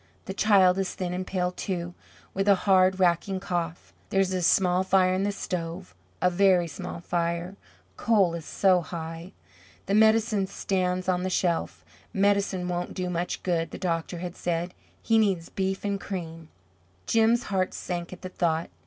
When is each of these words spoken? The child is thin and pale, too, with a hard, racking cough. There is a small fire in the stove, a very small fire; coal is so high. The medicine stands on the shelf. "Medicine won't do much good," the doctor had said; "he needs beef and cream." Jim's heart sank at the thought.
The 0.25 0.33
child 0.33 0.79
is 0.79 0.95
thin 0.95 1.13
and 1.13 1.27
pale, 1.27 1.51
too, 1.51 1.93
with 2.33 2.47
a 2.47 2.55
hard, 2.65 2.99
racking 2.99 3.39
cough. 3.39 3.93
There 4.09 4.19
is 4.19 4.33
a 4.33 4.41
small 4.41 4.83
fire 4.83 5.13
in 5.13 5.21
the 5.21 5.31
stove, 5.31 5.93
a 6.23 6.31
very 6.31 6.67
small 6.67 7.01
fire; 7.01 7.55
coal 7.97 8.33
is 8.33 8.43
so 8.43 8.81
high. 8.81 9.33
The 9.85 9.93
medicine 9.93 10.47
stands 10.47 11.07
on 11.07 11.21
the 11.21 11.29
shelf. 11.29 11.85
"Medicine 12.13 12.67
won't 12.67 12.95
do 12.95 13.11
much 13.11 13.43
good," 13.43 13.69
the 13.69 13.77
doctor 13.77 14.17
had 14.17 14.35
said; 14.35 14.73
"he 15.03 15.19
needs 15.19 15.49
beef 15.49 15.85
and 15.85 16.01
cream." 16.01 16.49
Jim's 17.05 17.43
heart 17.53 17.71
sank 17.75 18.11
at 18.11 18.23
the 18.23 18.29
thought. 18.29 18.71